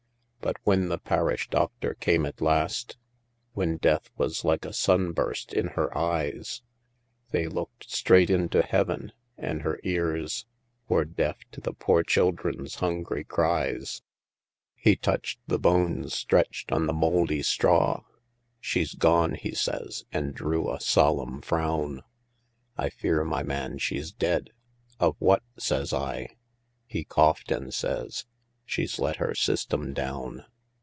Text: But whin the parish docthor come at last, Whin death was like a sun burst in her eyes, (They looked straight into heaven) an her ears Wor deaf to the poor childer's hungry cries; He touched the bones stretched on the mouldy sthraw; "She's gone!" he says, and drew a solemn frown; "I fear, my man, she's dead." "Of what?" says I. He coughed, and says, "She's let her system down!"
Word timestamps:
But 0.43 0.57
whin 0.63 0.89
the 0.89 0.97
parish 0.97 1.49
docthor 1.51 1.93
come 2.01 2.25
at 2.25 2.41
last, 2.41 2.97
Whin 3.53 3.77
death 3.77 4.09
was 4.17 4.43
like 4.43 4.65
a 4.65 4.73
sun 4.73 5.11
burst 5.11 5.53
in 5.53 5.67
her 5.67 5.95
eyes, 5.95 6.63
(They 7.29 7.45
looked 7.45 7.91
straight 7.91 8.31
into 8.31 8.63
heaven) 8.63 9.11
an 9.37 9.59
her 9.59 9.79
ears 9.83 10.47
Wor 10.89 11.05
deaf 11.05 11.37
to 11.51 11.61
the 11.61 11.73
poor 11.73 12.01
childer's 12.01 12.75
hungry 12.79 13.23
cries; 13.23 14.01
He 14.73 14.95
touched 14.95 15.39
the 15.45 15.59
bones 15.59 16.15
stretched 16.15 16.71
on 16.71 16.87
the 16.87 16.91
mouldy 16.93 17.43
sthraw; 17.43 18.03
"She's 18.59 18.95
gone!" 18.95 19.35
he 19.35 19.51
says, 19.53 20.05
and 20.11 20.33
drew 20.33 20.71
a 20.73 20.79
solemn 20.81 21.41
frown; 21.41 22.01
"I 22.79 22.89
fear, 22.89 23.23
my 23.23 23.43
man, 23.43 23.77
she's 23.77 24.11
dead." 24.11 24.49
"Of 24.99 25.17
what?" 25.19 25.43
says 25.59 25.93
I. 25.93 26.29
He 26.87 27.03
coughed, 27.03 27.51
and 27.51 27.71
says, 27.71 28.25
"She's 28.63 28.99
let 28.99 29.17
her 29.17 29.35
system 29.35 29.93
down!" 29.93 30.45